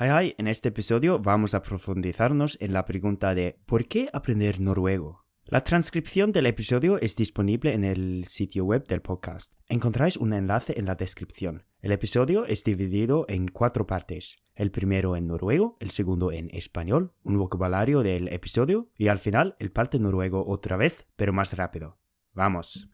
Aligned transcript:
Hei, 0.00 0.10
hei, 0.10 0.34
en 0.38 0.46
este 0.46 0.68
episodio 0.68 1.18
vamos 1.18 1.54
a 1.54 1.62
profundizarnos 1.64 2.56
en 2.60 2.72
la 2.72 2.84
pregunta 2.84 3.34
de 3.34 3.58
¿por 3.66 3.88
qué 3.88 4.08
aprender 4.12 4.60
noruego? 4.60 5.24
La 5.44 5.64
transcripción 5.64 6.30
del 6.30 6.46
episodio 6.46 7.00
es 7.00 7.16
disponible 7.16 7.74
en 7.74 7.82
el 7.82 8.24
sitio 8.24 8.64
web 8.64 8.84
del 8.86 9.02
podcast. 9.02 9.54
Encontráis 9.68 10.16
un 10.16 10.34
enlace 10.34 10.78
en 10.78 10.86
la 10.86 10.94
descripción. 10.94 11.64
El 11.80 11.90
episodio 11.90 12.46
es 12.46 12.62
dividido 12.62 13.26
en 13.28 13.48
cuatro 13.48 13.88
partes. 13.88 14.36
El 14.54 14.70
primero 14.70 15.16
en 15.16 15.26
noruego, 15.26 15.76
el 15.80 15.90
segundo 15.90 16.30
en 16.30 16.48
español, 16.52 17.12
un 17.24 17.36
vocabulario 17.36 18.04
del 18.04 18.28
episodio 18.28 18.92
y 18.96 19.08
al 19.08 19.18
final 19.18 19.56
el 19.58 19.72
parte 19.72 19.98
noruego 19.98 20.46
otra 20.46 20.76
vez, 20.76 21.08
pero 21.16 21.32
más 21.32 21.56
rápido. 21.56 21.98
Vamos. 22.34 22.88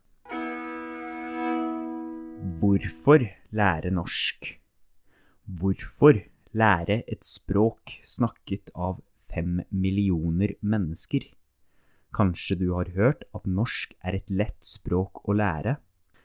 Lære 6.55 7.03
et 7.11 7.25
språk 7.27 7.99
snakket 8.07 8.71
av 8.75 9.01
fem 9.31 9.61
millioner 9.71 10.55
mennesker? 10.63 11.27
Kanskje 12.15 12.57
du 12.61 12.69
har 12.77 12.93
hørt 12.95 13.25
at 13.35 13.47
norsk 13.47 13.97
er 14.07 14.21
et 14.21 14.31
lett 14.31 14.63
språk 14.63 15.25
å 15.27 15.35
lære? 15.35 15.77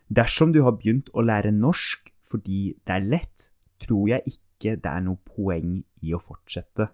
Dersom 0.09 0.53
du 0.53 0.61
har 0.65 0.77
begynt 0.77 1.09
å 1.13 1.25
lære 1.25 1.51
norsk 1.53 2.13
fordi 2.29 2.75
det 2.85 2.95
er 2.95 3.05
lett, 3.05 3.49
tror 3.81 4.09
jeg 4.11 4.35
ikke 4.35 4.75
det 4.77 4.91
er 4.91 5.05
noe 5.05 5.21
poeng 5.25 5.79
i 6.05 6.13
å 6.13 6.21
fortsette. 6.21 6.91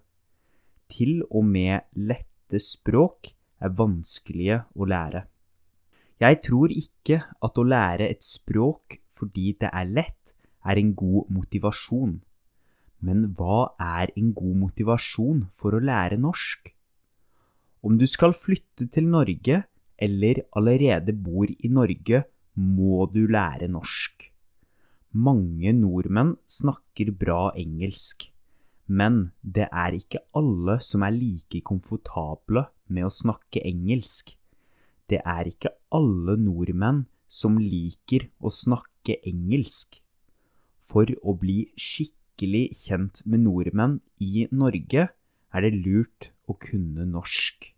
Til 0.88 1.22
og 1.28 1.44
med 1.44 1.88
lette 1.96 2.60
språk 2.62 3.32
er 3.60 3.74
vanskelige 3.76 4.62
å 4.76 4.88
lære. 4.88 5.26
Jeg 6.20 6.40
tror 6.44 6.72
ikke 6.72 7.18
at 7.44 7.58
å 7.58 7.64
lære 7.66 8.08
et 8.08 8.24
språk 8.24 9.00
fordi 9.16 9.52
det 9.60 9.68
er 9.72 9.88
lett, 9.88 10.32
er 10.64 10.80
en 10.80 10.94
god 10.96 11.28
motivasjon. 11.32 12.18
Men 13.04 13.32
hva 13.36 13.72
er 13.80 14.12
en 14.16 14.32
god 14.36 14.56
motivasjon 14.64 15.46
for 15.54 15.76
å 15.76 15.82
lære 15.82 16.18
norsk? 16.20 16.72
Om 17.86 17.98
du 18.00 18.06
skal 18.08 18.34
flytte 18.34 18.88
til 18.90 19.10
Norge, 19.12 19.64
eller 19.96 20.42
allerede 20.56 21.12
bor 21.12 21.48
i 21.48 21.68
Norge, 21.72 22.24
må 22.56 23.04
du 23.12 23.26
lære 23.28 23.68
norsk. 23.68 24.30
Mange 25.16 25.72
nordmenn 25.72 26.34
snakker 26.50 27.12
bra 27.16 27.52
engelsk, 27.56 28.26
men 28.86 29.30
det 29.42 29.68
er 29.70 29.96
ikke 29.96 30.24
alle 30.36 30.78
som 30.84 31.04
er 31.06 31.14
like 31.14 31.62
komfortable 31.64 32.66
med 32.92 33.06
å 33.06 33.12
snakke 33.12 33.62
engelsk. 33.64 34.34
Det 35.08 35.20
er 35.22 35.48
ikke 35.48 35.72
alle 35.94 36.36
nordmenn 36.40 37.04
som 37.28 37.58
liker 37.58 38.28
å 38.40 38.52
snakke 38.52 39.20
engelsk. 39.26 40.00
For 40.86 41.08
å 41.22 41.34
bli 41.38 41.66
skikkelig 41.74 42.15
kjent 42.36 43.22
med 43.24 43.40
nordmenn 43.46 44.00
i 44.20 44.46
Norge 44.50 45.08
er 45.08 45.60
det 45.64 45.72
lurt 45.72 46.32
å 46.46 46.54
kunne 46.54 47.06
norsk. 47.08 47.72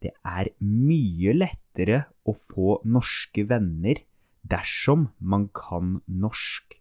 Det 0.00 0.12
er 0.24 0.50
mye 0.60 1.32
lettere 1.32 2.06
å 2.24 2.34
få 2.34 2.80
norske 2.84 3.44
venner 3.48 4.02
dersom 4.42 5.08
man 5.18 5.48
kan 5.52 6.00
norsk. 6.06 6.76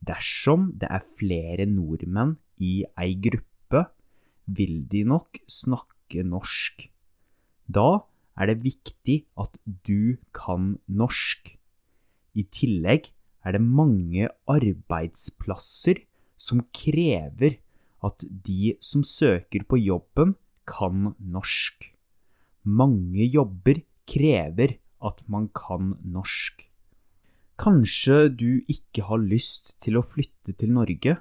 Dersom 0.00 0.72
det 0.78 0.88
er 0.90 1.06
flere 1.18 1.66
nordmenn 1.66 2.36
i 2.58 2.84
ei 2.98 3.14
gruppe, 3.14 3.86
vil 4.46 4.86
de 4.88 5.04
nok 5.04 5.38
snakke 5.46 6.24
norsk. 6.24 6.88
Da 7.68 8.06
er 8.38 8.48
det 8.48 8.62
viktig 8.64 9.26
at 9.36 9.58
du 9.66 10.16
kan 10.32 10.78
norsk. 10.86 11.58
I 12.34 12.42
tillegg 12.42 13.10
er 13.44 13.56
det 13.56 13.62
mange 13.62 14.30
arbeidsplasser 14.48 16.07
som 16.38 16.62
krever 16.72 17.58
at 18.04 18.22
de 18.24 18.76
som 18.80 19.02
søker 19.04 19.66
på 19.66 19.80
jobben, 19.82 20.36
kan 20.68 21.14
norsk. 21.18 21.88
Mange 22.68 23.24
jobber 23.24 23.80
krever 24.08 24.76
at 25.00 25.22
man 25.32 25.48
kan 25.56 25.94
norsk. 26.04 26.66
Kanskje 27.58 28.28
du 28.30 28.62
ikke 28.70 29.06
har 29.08 29.18
lyst 29.18 29.74
til 29.82 29.98
å 29.98 30.04
flytte 30.04 30.54
til 30.54 30.74
Norge? 30.76 31.16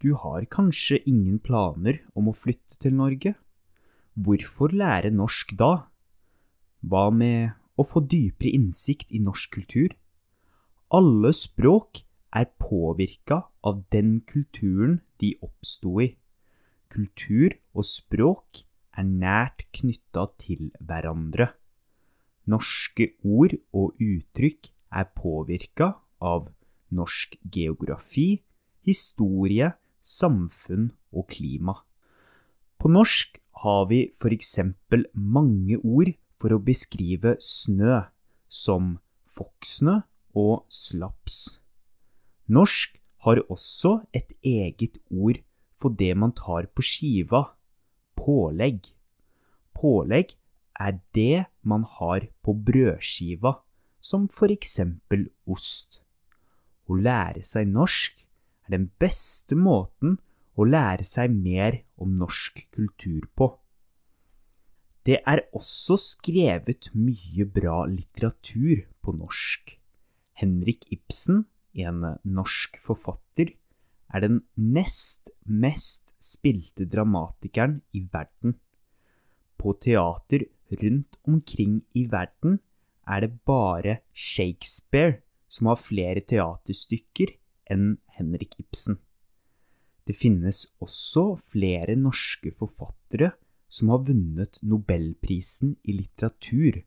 Du 0.00 0.14
har 0.16 0.46
kanskje 0.48 1.02
ingen 1.04 1.40
planer 1.42 2.00
om 2.16 2.30
å 2.30 2.36
flytte 2.36 2.78
til 2.80 2.94
Norge? 2.96 3.34
Hvorfor 4.16 4.72
lære 4.72 5.10
norsk 5.12 5.52
da? 5.60 5.90
Hva 6.80 7.10
med 7.12 7.52
å 7.76 7.84
få 7.84 8.00
dypere 8.08 8.54
innsikt 8.56 9.12
i 9.12 9.20
norsk 9.20 9.58
kultur? 9.58 9.92
Alle 10.96 11.34
språk 11.36 12.06
er 12.36 12.46
påvirka 12.62 13.42
av 13.66 13.84
den 13.92 14.20
kulturen 14.26 15.00
de 15.20 15.34
oppsto 15.42 15.98
i. 16.02 16.10
Kultur 16.90 17.54
og 17.74 17.86
språk 17.86 18.62
er 18.98 19.06
nært 19.06 19.66
knytta 19.76 20.26
til 20.40 20.70
hverandre. 20.80 21.50
Norske 22.50 23.12
ord 23.22 23.54
og 23.76 23.98
uttrykk 24.02 24.72
er 24.90 25.10
påvirka 25.14 25.92
av 26.20 26.48
norsk 26.90 27.36
geografi, 27.52 28.42
historie, 28.86 29.70
samfunn 30.02 30.90
og 31.14 31.28
klima. 31.30 31.76
På 32.80 32.90
norsk 32.90 33.38
har 33.62 33.86
vi 33.90 34.06
for 34.18 34.32
eksempel 34.34 35.04
mange 35.12 35.78
ord 35.84 36.14
for 36.40 36.56
å 36.56 36.62
beskrive 36.64 37.36
snø, 37.44 38.00
som 38.48 38.96
fokksnø 39.36 40.00
og 40.40 40.64
slaps. 40.72 41.59
Norsk 42.50 42.96
har 43.22 43.38
også 43.46 44.00
et 44.16 44.32
eget 44.42 44.98
ord 45.10 45.38
for 45.80 45.94
det 45.94 46.12
man 46.18 46.32
tar 46.34 46.66
på 46.74 46.82
skiva, 46.82 47.44
pålegg. 48.18 48.90
Pålegg 49.76 50.34
er 50.80 50.98
det 51.14 51.46
man 51.62 51.84
har 51.86 52.26
på 52.42 52.56
brødskiva, 52.66 53.60
som 54.00 54.26
for 54.28 54.50
eksempel 54.50 55.28
ost. 55.46 56.00
Å 56.90 56.96
lære 56.96 57.44
seg 57.46 57.70
norsk 57.70 58.24
er 58.66 58.74
den 58.74 58.90
beste 58.98 59.54
måten 59.54 60.18
å 60.60 60.66
lære 60.66 61.06
seg 61.06 61.32
mer 61.32 61.80
om 62.00 62.16
norsk 62.18 62.64
kultur 62.74 63.28
på. 63.36 63.52
Det 65.06 65.20
er 65.24 65.46
også 65.56 65.96
skrevet 66.00 66.90
mye 66.98 67.46
bra 67.48 67.84
litteratur 67.88 68.84
på 69.00 69.14
norsk. 69.16 69.76
Henrik 70.40 70.84
Ibsen, 70.92 71.46
en 71.74 72.04
norsk 72.24 72.78
forfatter, 72.82 73.54
er 74.10 74.24
den 74.24 74.40
nest 74.56 75.30
mest 75.46 76.10
spilte 76.18 76.86
dramatikeren 76.90 77.80
i 77.94 78.02
verden. 78.12 78.56
På 79.60 79.74
teater 79.78 80.46
rundt 80.82 81.18
omkring 81.26 81.80
i 81.94 82.06
verden 82.10 82.58
er 83.06 83.20
det 83.24 83.38
bare 83.46 84.00
Shakespeare 84.14 85.20
som 85.50 85.70
har 85.70 85.80
flere 85.82 86.22
teaterstykker 86.22 87.34
enn 87.70 87.96
Henrik 88.16 88.56
Ibsen. 88.62 88.98
Det 90.06 90.16
finnes 90.18 90.64
også 90.82 91.36
flere 91.52 91.96
norske 91.98 92.52
forfattere 92.56 93.32
som 93.70 93.92
har 93.92 94.02
vunnet 94.08 94.58
nobelprisen 94.66 95.76
i 95.86 95.94
litteratur, 95.94 96.80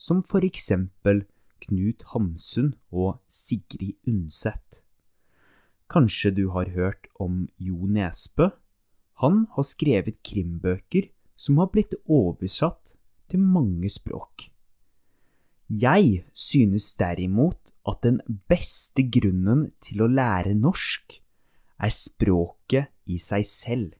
som 0.00 0.22
for 0.24 0.44
eksempel 0.46 1.26
Knut 1.64 2.04
Hamsun 2.12 2.74
og 2.90 3.20
Sigrid 3.28 3.96
Undset. 4.08 4.82
Kanskje 5.90 6.30
du 6.34 6.44
har 6.54 6.70
hørt 6.70 7.08
om 7.18 7.48
Jo 7.58 7.86
Nesbø? 7.86 8.50
Han 9.20 9.44
har 9.56 9.66
skrevet 9.66 10.22
krimbøker 10.24 11.10
som 11.36 11.58
har 11.60 11.70
blitt 11.72 11.96
oversatt 12.06 12.94
til 13.30 13.42
mange 13.42 13.90
språk. 13.92 14.48
Jeg 15.70 16.24
synes 16.34 16.96
derimot 16.98 17.70
at 17.86 18.02
den 18.02 18.18
beste 18.50 19.04
grunnen 19.06 19.68
til 19.84 20.02
å 20.02 20.10
lære 20.10 20.56
norsk 20.58 21.20
er 21.78 21.92
språket 21.94 22.90
i 23.06 23.20
seg 23.22 23.46
selv. 23.46 23.94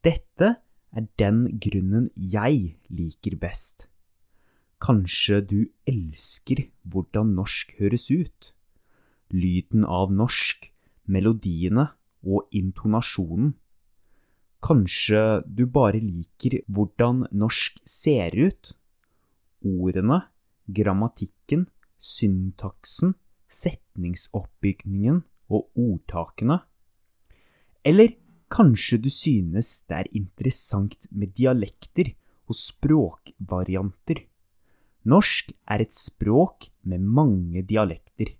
Dette 0.00 0.54
er 0.96 1.06
den 1.20 1.44
grunnen 1.60 2.08
jeg 2.16 2.78
liker 2.88 3.36
best. 3.36 3.89
Kanskje 4.80 5.40
du 5.44 5.58
elsker 5.88 6.64
hvordan 6.88 7.34
norsk 7.36 7.74
høres 7.78 8.08
ut? 8.10 8.52
Lyden 9.30 9.84
av 9.84 10.12
norsk, 10.12 10.70
melodiene 11.04 11.90
og 12.24 12.48
intonasjonen. 12.56 13.52
Kanskje 14.64 15.42
du 15.46 15.66
bare 15.66 16.00
liker 16.00 16.60
hvordan 16.66 17.26
norsk 17.30 17.78
ser 17.88 18.36
ut? 18.36 18.72
Ordene, 19.60 20.22
grammatikken, 20.66 21.68
syntaksen, 22.00 23.14
setningsoppbygningen 23.48 25.22
og 25.52 25.68
ordtakene? 25.76 26.62
Eller 27.84 28.16
Kanskje 28.50 28.96
du 28.98 29.06
synes 29.14 29.84
det 29.86 29.94
er 29.94 30.08
interessant 30.18 31.06
med 31.14 31.30
dialekter 31.38 32.10
og 32.50 32.56
språkvarianter. 32.58 34.24
Norsk 35.08 35.54
er 35.64 35.80
et 35.80 35.94
språk 35.96 36.68
med 36.84 37.00
mange 37.00 37.62
dialekter. 37.64 38.34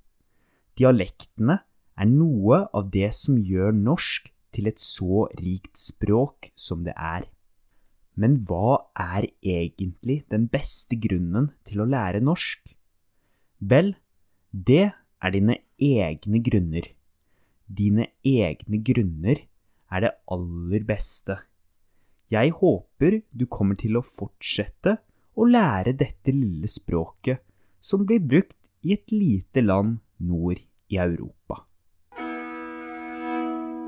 Dialektene 0.76 1.62
er 1.96 2.08
noe 2.08 2.66
av 2.76 2.90
det 2.92 3.08
som 3.16 3.38
gjør 3.40 3.72
norsk 3.76 4.28
til 4.52 4.68
et 4.68 4.80
så 4.82 5.24
rikt 5.40 5.80
språk 5.80 6.50
som 6.58 6.84
det 6.84 6.92
er. 6.96 7.24
Men 8.20 8.42
hva 8.44 8.90
er 8.98 9.30
egentlig 9.40 10.20
den 10.28 10.48
beste 10.52 10.98
grunnen 11.00 11.48
til 11.64 11.80
å 11.80 11.88
lære 11.88 12.20
norsk? 12.20 12.74
Vel, 13.60 13.94
det 14.52 14.90
er 14.92 15.32
dine 15.32 15.60
egne 15.80 16.42
grunner. 16.44 16.90
Dine 17.64 18.10
egne 18.26 18.82
grunner 18.84 19.46
er 19.90 20.04
det 20.04 20.16
aller 20.28 20.84
beste. 20.84 21.38
Jeg 22.30 22.52
håper 22.60 23.22
du 23.32 23.46
kommer 23.50 23.78
til 23.80 23.96
å 23.96 24.04
fortsette 24.06 24.98
å 25.40 25.46
lære 25.48 25.94
dette 25.96 26.34
lille 26.36 26.68
språket 26.68 27.40
som 27.80 28.04
blir 28.04 28.20
brukt 28.20 28.58
i 28.84 28.92
et 28.92 29.12
lite 29.12 29.62
land 29.64 30.02
nord 30.18 30.60
i 30.92 30.98
Europa. 31.00 31.64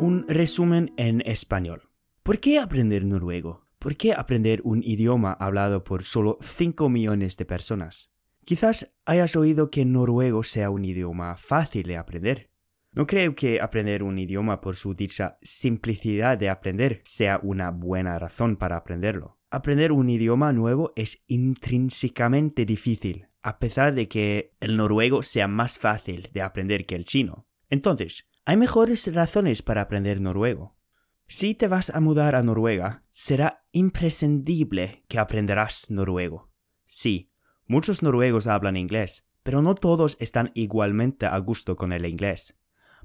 Un 0.01 0.25
resumen 0.29 0.91
en 0.97 1.21
español. 1.21 1.83
¿Por 2.23 2.39
qué 2.41 2.59
aprender 2.59 3.05
noruego? 3.05 3.67
¿Por 3.79 3.97
qué 3.97 4.15
aprender 4.15 4.63
un 4.65 4.83
idioma 4.83 5.33
hablado 5.33 5.85
por 5.85 6.05
solo 6.05 6.39
5 6.41 6.89
millones 6.89 7.37
de 7.37 7.45
personas? 7.45 8.11
Quizás 8.45 8.95
hayas 9.05 9.37
oído 9.37 9.71
que 9.71 9.85
noruego 9.85 10.43
sea 10.43 10.71
un 10.71 10.85
idioma 10.85 11.37
fácil 11.37 11.87
de 11.87 11.99
aprender. 11.99 12.51
No 12.93 13.07
creo 13.07 13.35
que 13.35 13.61
aprender 13.61 14.03
un 14.03 14.19
idioma 14.19 14.61
por 14.61 14.77
su 14.77 14.95
dicha 14.95 15.37
simplicidad 15.43 16.39
de 16.39 16.49
aprender 16.49 17.01
sea 17.05 17.41
una 17.43 17.71
buena 17.71 18.19
razón 18.19 18.57
para 18.57 18.77
aprenderlo. 18.77 19.42
Aprender 19.55 19.93
un 19.93 20.09
idioma 20.09 20.51
nuevo 20.55 20.95
es 20.97 21.25
intrínsecamente 21.27 22.65
difícil, 22.65 23.29
a 23.43 23.59
pesar 23.59 23.95
de 23.95 24.09
que 24.09 24.55
el 24.61 24.79
noruego 24.79 25.23
sea 25.23 25.47
más 25.47 25.79
fácil 25.79 26.31
de 26.33 26.41
aprender 26.41 26.87
que 26.87 26.95
el 26.95 27.05
chino. 27.05 27.47
Entonces, 27.69 28.25
hay 28.47 28.57
mejores 28.57 29.15
razones 29.15 29.61
para 29.61 29.83
aprender 29.83 30.23
noruego. 30.23 30.79
Si 31.27 31.55
te 31.55 31.69
vas 31.69 31.91
a 31.91 32.01
mudar 32.01 32.35
a 32.35 32.43
Noruega, 32.43 33.05
será 33.11 33.67
imprescindible 33.73 35.05
que 35.07 35.19
aprenderás 35.19 35.91
noruego. 35.91 36.51
Sí, 36.87 37.29
muchos 37.67 38.03
noruegos 38.03 38.47
hablan 38.47 38.79
inglés, 38.79 39.27
pero 39.43 39.61
no 39.61 39.75
todos 39.75 40.17
están 40.19 40.51
igualmente 40.55 41.27
a 41.27 41.37
gusto 41.37 41.77
con 41.77 41.93
el 41.93 42.07
inglés. 42.07 42.59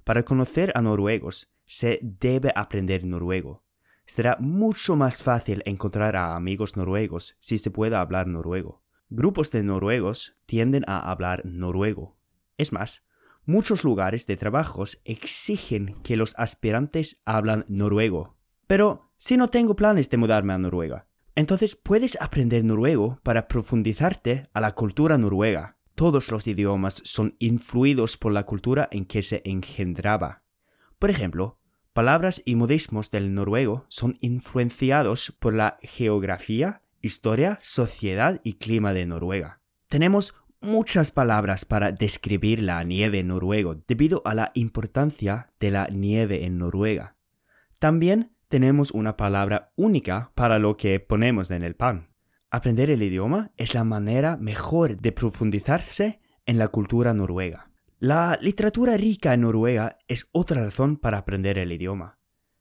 Para 0.06 0.24
conocer 0.24 0.72
a 0.76 0.82
noruegos, 0.82 1.52
se 1.66 2.00
debe 2.02 2.54
aprender 2.56 3.04
noruego. 3.04 3.67
Será 4.08 4.38
mucho 4.40 4.96
más 4.96 5.22
fácil 5.22 5.62
encontrar 5.66 6.16
a 6.16 6.36
amigos 6.36 6.78
noruegos 6.78 7.36
si 7.40 7.58
se 7.58 7.70
puede 7.70 7.98
hablar 7.98 8.26
noruego. 8.26 8.82
Grupos 9.10 9.52
de 9.52 9.64
noruegos 9.64 10.38
tienden 10.46 10.86
a 10.88 11.12
hablar 11.12 11.44
noruego. 11.46 12.18
Es 12.58 12.72
más, 12.72 13.06
muchos 13.46 13.84
lugares 13.84 14.26
de 14.26 14.38
trabajos 14.38 15.02
exigen 15.04 15.94
que 16.04 16.16
los 16.16 16.34
aspirantes 16.38 17.22
hablan 17.26 17.66
noruego. 17.68 18.38
Pero 18.66 19.12
si 19.18 19.36
no 19.36 19.50
tengo 19.50 19.76
planes 19.76 20.10
de 20.10 20.18
mudarme 20.18 20.54
a 20.54 20.58
Noruega, 20.58 21.08
entonces 21.36 21.76
puedes 21.76 22.18
aprender 22.22 22.64
noruego 22.64 23.18
para 23.24 23.48
profundizarte 23.48 24.50
a 24.54 24.62
la 24.62 24.74
cultura 24.74 25.18
noruega. 25.18 25.78
Todos 25.96 26.32
los 26.32 26.48
idiomas 26.48 27.02
son 27.04 27.36
influidos 27.40 28.18
por 28.18 28.32
la 28.32 28.46
cultura 28.46 28.88
en 28.92 29.06
que 29.06 29.22
se 29.22 29.42
engendraba. 29.46 30.44
Por 30.98 31.10
ejemplo, 31.10 31.60
palabras 31.98 32.44
y 32.46 32.54
modismos 32.54 33.10
del 33.10 33.34
noruego 33.34 33.84
son 33.88 34.20
influenciados 34.22 35.36
por 35.40 35.56
la 35.56 35.80
geografía, 35.82 36.84
historia, 37.02 37.58
sociedad 37.64 38.40
y 38.44 38.60
clima 38.60 38.94
de 38.94 39.08
Noruega. 39.08 39.62
Tenemos 39.88 40.36
muchas 40.62 41.10
palabras 41.10 41.66
para 41.66 41.92
describir 41.92 42.62
la 42.62 42.84
nieve 42.84 43.22
en 43.22 43.30
noruego 43.30 43.74
debido 43.88 44.22
a 44.26 44.36
la 44.36 44.52
importancia 44.54 45.52
de 45.60 45.72
la 45.72 45.88
nieve 45.88 46.46
en 46.46 46.60
Noruega. 46.60 47.16
También 47.80 48.32
tenemos 48.48 48.92
una 48.92 49.18
palabra 49.18 49.74
única 49.76 50.32
para 50.36 50.60
lo 50.60 50.78
que 50.78 51.00
ponemos 51.00 51.50
en 51.50 51.64
el 51.64 51.76
pan. 51.76 52.10
Aprender 52.52 52.92
el 52.92 53.02
idioma 53.02 53.50
es 53.58 53.74
la 53.74 53.84
manera 53.84 54.38
mejor 54.38 55.02
de 55.02 55.14
profundizarse 55.14 56.22
en 56.46 56.60
la 56.60 56.68
cultura 56.68 57.16
noruega. 57.16 57.72
La 58.00 58.38
literatura 58.40 58.96
rica 58.96 59.34
en 59.34 59.42
Noruega 59.42 59.98
es 60.08 60.30
otra 60.32 60.64
razón 60.64 60.98
para 60.98 61.18
aprender 61.18 61.58
el 61.58 61.72
idioma. 61.72 62.20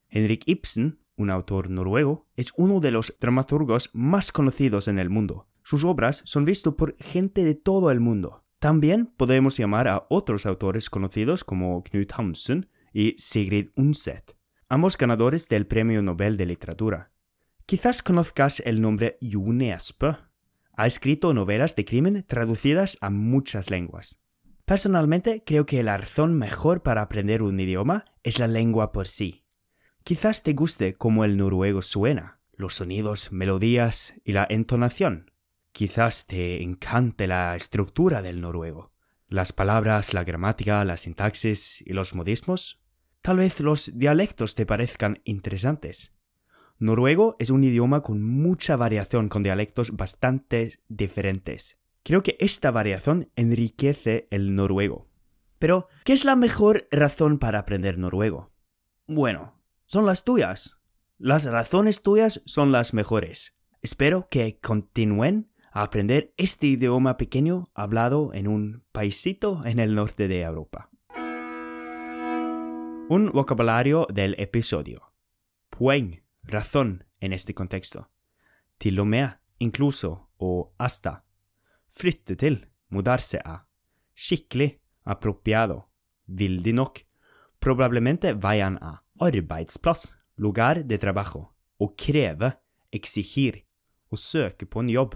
Henrik 0.09 0.41
Ibsen, 0.47 0.99
un 1.15 1.29
autor 1.29 1.69
noruego, 1.69 2.25
es 2.35 2.53
uno 2.57 2.79
de 2.79 2.89
los 2.89 3.15
dramaturgos 3.19 3.91
más 3.93 4.31
conocidos 4.31 4.87
en 4.87 4.97
el 4.97 5.11
mundo. 5.11 5.47
Sus 5.61 5.83
obras 5.83 6.23
son 6.25 6.43
vistas 6.43 6.73
por 6.73 6.95
gente 6.97 7.43
de 7.43 7.53
todo 7.53 7.91
el 7.91 7.99
mundo. 7.99 8.45
También 8.57 9.05
podemos 9.05 9.55
llamar 9.55 9.87
a 9.87 10.07
otros 10.09 10.47
autores 10.47 10.89
conocidos 10.89 11.43
como 11.43 11.83
Knut 11.83 12.13
Hamsun 12.13 12.67
y 12.91 13.13
Sigrid 13.19 13.69
Undset, 13.75 14.35
ambos 14.69 14.97
ganadores 14.97 15.47
del 15.49 15.67
Premio 15.67 16.01
Nobel 16.01 16.37
de 16.37 16.47
Literatura. 16.47 17.11
Quizás 17.67 18.01
conozcas 18.01 18.59
el 18.61 18.81
nombre 18.81 19.19
Nesbø. 19.21 20.17
Ha 20.73 20.87
escrito 20.87 21.31
novelas 21.35 21.75
de 21.75 21.85
crimen 21.85 22.25
traducidas 22.27 22.97
a 23.01 23.11
muchas 23.11 23.69
lenguas. 23.69 24.23
Personalmente 24.67 25.43
creo 25.45 25.65
que 25.65 25.81
la 25.81 25.95
razón 25.95 26.33
mejor 26.33 26.83
para 26.83 27.01
aprender 27.01 27.41
un 27.41 27.57
idioma 27.57 28.03
es 28.23 28.37
la 28.37 28.49
lengua 28.49 28.91
por 28.91 29.07
sí. 29.07 29.45
Quizás 30.03 30.43
te 30.43 30.51
guste 30.51 30.95
cómo 30.95 31.23
el 31.23 31.37
noruego 31.37 31.81
suena, 31.81 32.41
los 32.51 32.75
sonidos, 32.75 33.31
melodías 33.31 34.15
y 34.25 34.33
la 34.33 34.45
entonación. 34.49 35.31
Quizás 35.71 36.27
te 36.27 36.63
encante 36.63 37.27
la 37.27 37.55
estructura 37.55 38.21
del 38.21 38.41
noruego, 38.41 38.91
las 39.29 39.53
palabras, 39.53 40.13
la 40.13 40.25
gramática, 40.25 40.83
la 40.83 40.97
sintaxis 40.97 41.81
y 41.87 41.93
los 41.93 42.13
modismos. 42.13 42.81
Tal 43.21 43.37
vez 43.37 43.61
los 43.61 43.97
dialectos 43.97 44.53
te 44.55 44.65
parezcan 44.65 45.21
interesantes. 45.23 46.13
Noruego 46.77 47.37
es 47.39 47.51
un 47.51 47.63
idioma 47.63 48.01
con 48.01 48.21
mucha 48.21 48.75
variación 48.75 49.29
con 49.29 49.43
dialectos 49.43 49.95
bastante 49.95 50.73
diferentes. 50.89 51.79
Creo 52.07 52.23
que 52.23 52.37
esta 52.39 52.71
variación 52.71 53.33
enriquece 53.35 54.29
el 54.31 54.55
noruego. 54.55 55.09
Pero, 55.59 55.89
¿qué 56.05 56.13
es 56.13 56.23
la 56.23 56.37
mejor 56.37 56.87
razón 56.89 57.37
para 57.37 57.59
aprender 57.59 57.97
noruego? 57.97 58.53
Bueno, 59.07 59.59
son 59.87 60.05
las 60.05 60.23
tuyas. 60.23 60.77
Las 61.17 61.43
razones 61.43 62.03
tuyas 62.03 62.41
son 62.45 62.71
las 62.71 62.93
mejores. 62.93 63.57
Espero 63.81 64.29
que 64.29 64.57
continúen 64.57 65.51
a 65.73 65.83
aprender 65.83 66.33
este 66.37 66.67
idioma 66.67 67.17
pequeño 67.17 67.71
hablado 67.73 68.33
en 68.33 68.47
un 68.47 68.85
paisito 68.93 69.65
en 69.65 69.77
el 69.77 69.93
norte 69.93 70.29
de 70.29 70.43
Europa. 70.43 70.89
Un 73.09 73.31
vocabulario 73.33 74.07
del 74.13 74.35
episodio. 74.39 75.11
Poeng, 75.69 76.23
razón 76.41 77.03
en 77.19 77.33
este 77.33 77.53
contexto. 77.53 78.09
Til 78.77 78.97
og 78.97 79.07
med, 79.07 79.27
incluso 79.59 80.29
og 80.39 80.71
hasta. 80.79 81.26
Flytte 81.97 82.35
til, 82.37 82.59
mudarse 82.93 83.39
a. 83.41 83.63
Skikkelig, 84.13 84.75
apropiado, 85.05 85.87
Vildig 86.27 86.73
nok. 86.75 86.99
Probablemente 87.59 88.33
vayan 88.33 88.77
a. 88.81 88.97
Arbeidsplass, 89.19 90.13
lugar 90.37 90.83
de 90.83 90.97
trabajo. 90.97 91.47
Å 91.79 91.87
kreve, 91.97 92.51
exigir. 92.91 93.63
Å 94.11 94.15
søke 94.19 94.67
på 94.67 94.83
en 94.83 94.91
jobb. 94.91 95.15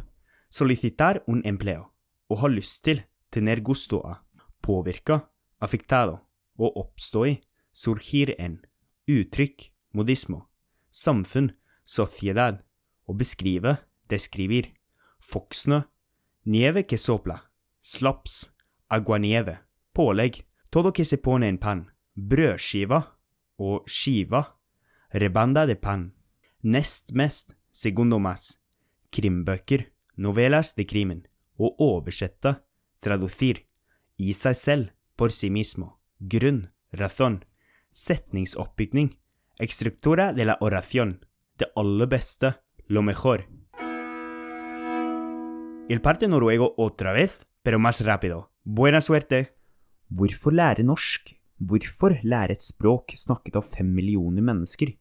Solicitar 0.50 1.22
un 1.28 1.44
empleo. 1.46 1.92
Å 2.32 2.36
ha 2.42 2.50
lyst 2.50 2.84
til, 2.88 3.04
tener 3.30 3.62
gusto 3.62 4.02
a. 4.08 4.22
Påvirka, 4.64 5.20
affectado. 5.60 6.22
Å 6.58 6.72
oppstå 6.82 7.26
i, 7.28 7.38
surgir 7.72 8.34
en. 8.40 8.60
Uttrykk, 9.12 9.70
modismo. 9.94 10.48
Samfunn, 10.90 11.52
sociedad. 11.84 12.64
Å 13.06 13.14
beskrive, 13.14 13.78
describir. 14.10 14.72
Foxnø, 15.22 15.84
nieve 16.44 16.86
que 16.86 16.98
sopla. 16.98 17.52
Slaps, 17.82 18.54
aguanieve. 18.88 19.60
Pålegg, 19.94 20.46
todo 20.70 20.94
que 20.94 21.06
se 21.06 21.18
pone 21.18 21.48
en 21.48 21.58
pan. 21.58 21.92
Brødskiva 22.16 23.18
og 23.58 23.88
skiva. 23.88 24.58
Rebanda 25.14 25.66
de 25.66 25.76
pan. 25.76 26.14
Nest 26.64 27.12
mest, 27.12 27.56
segundo 27.72 28.20
mas. 28.20 28.62
Krimbøker, 29.12 29.92
novelas 30.16 30.76
de 30.76 30.86
crimen. 30.86 31.28
Å 31.58 31.76
oversette, 31.78 32.62
traducir. 33.02 33.66
I 34.18 34.34
seg 34.34 34.56
selv, 34.56 34.92
por 35.16 35.32
si 35.32 35.50
mismo. 35.50 36.00
Grunn, 36.20 36.70
razón. 36.92 37.44
Setningsoppbygning. 37.92 39.18
Estructura 39.60 40.32
de 40.34 40.46
la 40.46 40.58
oración. 40.62 41.26
Det 41.58 41.68
aller 41.76 42.08
beste, 42.08 42.56
lo 42.88 43.02
mejor. 43.02 43.46
El 45.92 46.00
parte 46.00 46.26
noruego 46.30 46.74
otra 46.78 47.12
vez, 47.12 47.46
pero 47.64 47.78
más 47.78 48.00
rápido. 48.06 48.50
Buena 48.64 49.02
suerte! 49.02 49.58
Hvorfor 50.08 50.54
lære 50.54 50.86
norsk? 50.88 51.34
Hvorfor 51.60 52.14
lære 52.24 52.56
et 52.56 52.64
språk 52.64 53.12
snakket 53.20 53.58
av 53.60 53.66
fem 53.68 53.90
millioner 53.92 54.40
mennesker? 54.40 54.94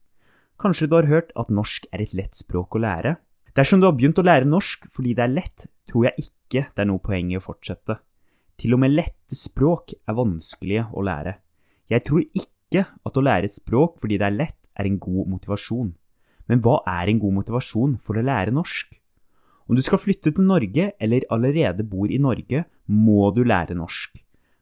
Kanskje 0.58 0.88
du 0.90 0.96
har 0.96 1.06
hørt 1.06 1.30
at 1.38 1.52
norsk 1.54 1.86
er 1.94 2.02
et 2.02 2.16
lett 2.18 2.34
språk 2.34 2.74
å 2.74 2.82
lære? 2.82 3.12
Dersom 3.54 3.78
du 3.78 3.86
har 3.86 3.94
begynt 3.94 4.18
å 4.18 4.24
lære 4.26 4.50
norsk 4.50 4.88
fordi 4.90 5.14
det 5.14 5.22
er 5.28 5.32
lett, 5.36 5.68
tror 5.86 6.08
jeg 6.08 6.24
ikke 6.24 6.64
det 6.74 6.82
er 6.82 6.90
noe 6.90 7.04
poeng 7.06 7.30
i 7.30 7.38
å 7.38 7.44
fortsette. 7.44 8.00
Til 8.58 8.74
og 8.74 8.82
med 8.82 8.90
lette 8.90 9.38
språk 9.38 9.94
er 9.94 10.18
vanskelige 10.18 10.88
å 10.90 11.04
lære. 11.06 11.36
Jeg 11.86 12.02
tror 12.08 12.26
ikke 12.34 12.88
at 12.90 13.14
å 13.14 13.24
lære 13.28 13.46
et 13.46 13.54
språk 13.54 14.02
fordi 14.02 14.18
det 14.18 14.26
er 14.26 14.38
lett, 14.40 14.58
er 14.74 14.90
en 14.90 14.98
god 14.98 15.36
motivasjon. 15.36 15.94
Men 16.50 16.66
hva 16.66 16.80
er 16.98 17.14
en 17.14 17.22
god 17.22 17.38
motivasjon 17.44 17.94
for 18.02 18.18
å 18.18 18.26
lære 18.26 18.58
norsk? 18.58 18.98
Om 19.70 19.76
du 19.78 19.84
skal 19.86 20.00
flytte 20.02 20.32
til 20.34 20.48
Norge 20.48 20.88
eller 20.98 21.22
allerede 21.30 21.84
bor 21.86 22.10
i 22.10 22.16
Norge, 22.18 22.64
må 22.90 23.28
du 23.30 23.44
lære 23.46 23.76
norsk. 23.78 24.16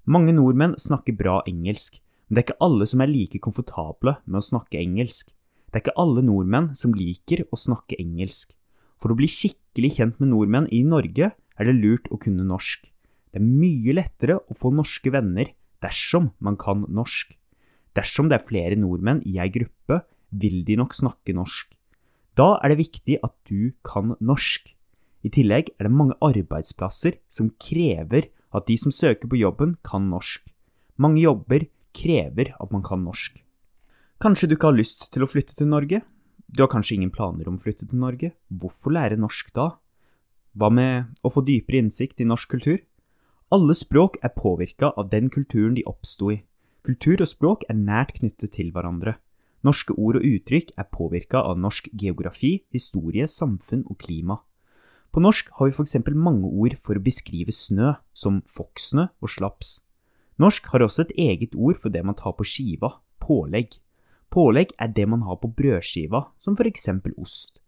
Mange 0.04 0.34
nordmenn 0.36 0.74
snakker 0.76 1.16
bra 1.16 1.38
engelsk, 1.48 1.96
men 2.28 2.36
det 2.36 2.42
er 2.42 2.46
ikke 2.50 2.64
alle 2.66 2.88
som 2.90 3.00
er 3.00 3.08
like 3.08 3.40
komfortable 3.40 4.18
med 4.26 4.42
å 4.42 4.44
snakke 4.44 4.76
engelsk. 4.76 5.32
Det 5.32 5.80
er 5.80 5.84
ikke 5.86 5.96
alle 6.04 6.26
nordmenn 6.28 6.68
som 6.76 6.92
liker 6.92 7.46
å 7.48 7.56
snakke 7.56 7.96
engelsk. 7.96 8.52
For 9.00 9.08
å 9.08 9.16
bli 9.16 9.32
skikkelig 9.32 9.94
kjent 9.96 10.20
med 10.20 10.34
nordmenn 10.34 10.68
i 10.76 10.84
Norge 10.84 11.32
er 11.32 11.72
det 11.72 11.78
lurt 11.80 12.12
å 12.12 12.20
kunne 12.20 12.44
norsk. 12.44 12.84
Det 13.32 13.40
er 13.40 13.48
mye 13.48 13.96
lettere 13.96 14.42
å 14.44 14.60
få 14.60 14.76
norske 14.76 15.08
venner 15.14 15.54
dersom 15.80 16.34
man 16.36 16.60
kan 16.60 16.84
norsk. 16.84 17.32
Dersom 17.96 18.28
det 18.28 18.42
er 18.42 18.50
flere 18.52 18.76
nordmenn 18.76 19.24
i 19.24 19.40
ei 19.40 19.48
gruppe, 19.56 20.02
vil 20.36 20.66
de 20.68 20.76
nok 20.76 20.92
snakke 20.92 21.32
norsk. 21.32 21.72
Da 22.36 22.58
er 22.60 22.76
det 22.76 22.84
viktig 22.84 23.22
at 23.24 23.38
du 23.48 23.72
kan 23.80 24.12
norsk. 24.20 24.74
I 25.26 25.30
tillegg 25.34 25.72
er 25.76 25.88
det 25.88 25.94
mange 25.94 26.16
arbeidsplasser 26.22 27.18
som 27.28 27.50
krever 27.60 28.30
at 28.54 28.68
de 28.68 28.76
som 28.80 28.94
søker 28.94 29.28
på 29.28 29.40
jobben, 29.40 29.76
kan 29.84 30.08
norsk. 30.10 30.46
Mange 30.96 31.20
jobber 31.22 31.66
krever 31.94 32.54
at 32.58 32.72
man 32.72 32.84
kan 32.86 33.02
norsk. 33.04 33.42
Kanskje 34.22 34.48
du 34.48 34.56
ikke 34.56 34.70
har 34.70 34.78
lyst 34.78 35.10
til 35.12 35.22
å 35.22 35.30
flytte 35.30 35.54
til 35.58 35.68
Norge? 35.70 36.00
Du 36.48 36.62
har 36.64 36.70
kanskje 36.72 36.96
ingen 36.96 37.12
planer 37.14 37.48
om 37.48 37.58
å 37.58 37.62
flytte 37.62 37.86
til 37.86 38.00
Norge? 38.00 38.32
Hvorfor 38.48 38.94
lære 38.96 39.18
norsk 39.20 39.52
da? 39.54 39.76
Hva 40.58 40.70
med 40.74 41.20
å 41.22 41.30
få 41.30 41.44
dypere 41.46 41.82
innsikt 41.84 42.22
i 42.22 42.26
norsk 42.26 42.50
kultur? 42.56 42.80
Alle 43.54 43.76
språk 43.78 44.18
er 44.24 44.34
påvirka 44.34 44.90
av 44.96 45.10
den 45.12 45.30
kulturen 45.30 45.76
de 45.76 45.84
oppsto 45.86 46.32
i. 46.34 46.40
Kultur 46.82 47.20
og 47.22 47.30
språk 47.30 47.64
er 47.68 47.78
nært 47.78 48.16
knyttet 48.18 48.56
til 48.56 48.72
hverandre. 48.74 49.18
Norske 49.66 49.94
ord 49.98 50.18
og 50.20 50.26
uttrykk 50.26 50.74
er 50.78 50.88
påvirka 50.90 51.42
av 51.44 51.58
norsk 51.60 51.88
geografi, 51.92 52.62
historie, 52.74 53.26
samfunn 53.28 53.84
og 53.86 53.98
klima. 54.02 54.38
På 55.18 55.22
norsk 55.24 55.48
har 55.58 55.66
vi 55.66 55.82
eksempel 55.82 56.14
mange 56.14 56.46
ord 56.46 56.76
for 56.86 56.94
å 56.94 57.02
beskrive 57.02 57.50
snø, 57.50 57.96
som 58.14 58.36
fokksnø 58.46 59.08
og 59.18 59.30
slaps. 59.32 59.70
Norsk 60.38 60.68
har 60.70 60.84
også 60.84 61.02
et 61.02 61.16
eget 61.18 61.56
ord 61.58 61.74
for 61.74 61.90
det 61.90 62.04
man 62.06 62.14
tar 62.14 62.36
på 62.38 62.44
skiva, 62.46 62.92
pålegg. 63.18 63.80
Pålegg 64.30 64.76
er 64.78 64.92
det 64.94 65.08
man 65.10 65.24
har 65.26 65.40
på 65.42 65.50
brødskiva, 65.50 66.20
som 66.38 66.54
eksempel 66.54 67.16
ost. 67.18 67.58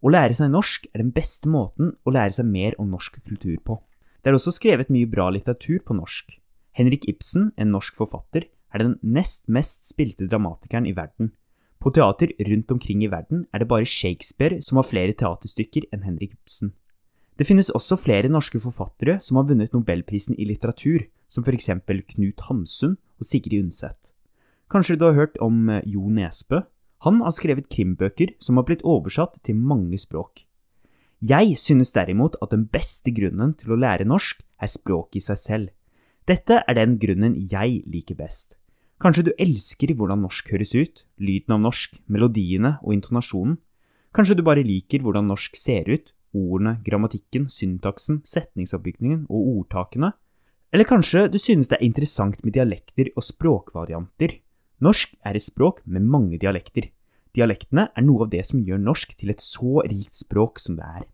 Å 0.00 0.08
lære 0.08 0.32
seg 0.32 0.48
norsk 0.48 0.86
er 0.94 1.02
den 1.02 1.10
beste 1.12 1.50
måten 1.52 1.90
å 2.08 2.14
lære 2.14 2.38
seg 2.38 2.48
mer 2.48 2.72
om 2.80 2.88
norsk 2.88 3.18
kultur 3.20 3.58
på. 3.60 3.76
Det 4.24 4.32
er 4.32 4.38
også 4.38 4.54
skrevet 4.56 4.88
mye 4.88 5.04
bra 5.04 5.28
litteratur 5.28 5.82
på 5.84 5.92
norsk. 5.98 6.38
Henrik 6.72 7.04
Ibsen, 7.04 7.50
en 7.60 7.68
norsk 7.76 8.00
forfatter, 8.00 8.46
er 8.72 8.80
den 8.80 8.96
nest 9.02 9.44
mest 9.52 9.84
spilte 9.84 10.24
dramatikeren 10.24 10.88
i 10.88 10.96
verden. 10.96 11.34
På 11.76 11.92
teater 11.92 12.32
rundt 12.48 12.72
omkring 12.72 13.04
i 13.04 13.12
verden 13.12 13.44
er 13.52 13.60
det 13.60 13.68
bare 13.68 13.84
Shakespeare 13.84 14.62
som 14.64 14.80
har 14.80 14.88
flere 14.88 15.12
teaterstykker 15.12 15.92
enn 15.92 16.08
Henrik 16.08 16.32
Ibsen. 16.38 16.72
Det 17.34 17.46
finnes 17.48 17.72
også 17.74 17.98
flere 17.98 18.30
norske 18.30 18.60
forfattere 18.62 19.18
som 19.24 19.40
har 19.40 19.48
vunnet 19.48 19.74
nobelprisen 19.74 20.36
i 20.38 20.46
litteratur, 20.46 21.08
som 21.28 21.42
for 21.42 21.56
eksempel 21.56 22.04
Knut 22.06 22.46
Hamsun 22.46 22.94
og 22.94 23.26
Sigrid 23.26 23.64
Undset. 23.64 24.14
Kanskje 24.70 24.96
du 24.98 25.04
har 25.08 25.18
hørt 25.18 25.36
om 25.42 25.68
eh, 25.68 25.82
Jo 25.86 26.06
Nesbø? 26.10 26.62
Han 27.04 27.20
har 27.20 27.34
skrevet 27.34 27.68
krimbøker 27.68 28.32
som 28.40 28.56
har 28.56 28.66
blitt 28.68 28.84
oversatt 28.86 29.40
til 29.44 29.58
mange 29.58 29.98
språk. 29.98 30.46
Jeg 31.24 31.58
synes 31.58 31.92
derimot 31.92 32.38
at 32.42 32.52
den 32.54 32.66
beste 32.70 33.12
grunnen 33.14 33.54
til 33.58 33.74
å 33.74 33.78
lære 33.80 34.06
norsk 34.08 34.40
er 34.62 34.70
språket 34.70 35.18
i 35.20 35.24
seg 35.26 35.40
selv. 35.40 35.68
Dette 36.28 36.62
er 36.62 36.78
den 36.78 36.96
grunnen 37.02 37.34
jeg 37.50 37.82
liker 37.90 38.16
best. 38.16 38.54
Kanskje 39.02 39.26
du 39.26 39.32
elsker 39.42 39.90
hvordan 39.92 40.22
norsk 40.24 40.54
høres 40.54 40.72
ut, 40.72 41.04
lyden 41.18 41.58
av 41.58 41.64
norsk, 41.66 41.98
melodiene 42.06 42.76
og 42.80 42.94
intonasjonen. 42.94 43.58
Kanskje 44.14 44.38
du 44.38 44.44
bare 44.46 44.64
liker 44.64 45.02
hvordan 45.02 45.26
norsk 45.28 45.58
ser 45.58 45.90
ut, 45.90 46.13
ordene, 46.34 46.76
grammatikken, 46.84 47.46
syntaksen, 47.50 48.20
setningsoppbygningen 48.26 49.24
og 49.30 49.48
ordtakene. 49.60 50.12
Eller 50.74 50.88
kanskje 50.90 51.28
du 51.30 51.38
synes 51.38 51.70
det 51.70 51.78
er 51.78 51.86
interessant 51.86 52.40
med 52.44 52.56
dialekter 52.56 53.12
og 53.14 53.22
språkvarianter. 53.22 54.40
Norsk 54.82 55.14
er 55.22 55.38
et 55.38 55.46
språk 55.46 55.80
med 55.86 56.02
mange 56.02 56.40
dialekter. 56.42 56.90
Dialektene 57.34 57.88
er 57.94 58.06
noe 58.06 58.26
av 58.26 58.32
det 58.32 58.44
som 58.46 58.62
gjør 58.62 58.82
norsk 58.82 59.14
til 59.18 59.30
et 59.32 59.42
så 59.42 59.82
rikt 59.86 60.18
språk 60.18 60.60
som 60.62 60.76
det 60.78 60.86
er. 61.00 61.06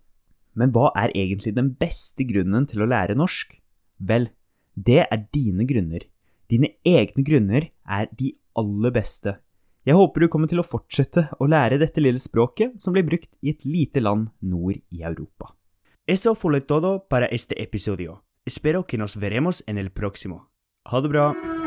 Men 0.57 0.73
hva 0.75 0.91
er 0.99 1.13
egentlig 1.15 1.55
den 1.57 1.75
beste 1.79 2.27
grunnen 2.29 2.67
til 2.69 2.83
å 2.83 2.89
lære 2.91 3.17
norsk? 3.17 3.55
Vel, 4.01 4.31
det 4.75 5.05
er 5.07 5.27
dine 5.33 5.67
grunner. 5.69 6.05
Dine 6.51 6.73
egne 6.85 7.25
grunner 7.25 7.69
er 7.87 8.09
de 8.17 8.33
aller 8.59 8.93
beste. 8.97 9.37
Jeg 9.91 9.97
håper 9.99 10.23
du 10.23 10.29
kommer 10.31 10.47
til 10.47 10.61
å 10.63 10.63
fortsette 10.63 11.25
å 11.43 11.49
lære 11.51 11.81
dette 11.83 11.99
lille 11.99 12.21
språket 12.23 12.77
som 12.79 12.95
blir 12.95 13.03
brukt 13.09 13.33
i 13.43 13.51
et 13.51 13.65
lite 13.67 13.99
land 13.99 14.29
nord 14.39 14.79
i 14.95 15.03
Europa. 15.03 15.57
Eso 16.07 16.37
fue 16.37 16.61
todo 16.61 17.09
para 17.09 17.27
este 17.27 17.61
episodio. 17.61 18.23
Espero 18.47 18.87
que 18.87 18.99
nos 18.99 19.17
veremos 19.17 19.65
en 19.67 19.79
el 19.79 19.91
próximo. 19.91 20.53
Ha 20.87 21.01
det 21.01 21.09
bra! 21.09 21.60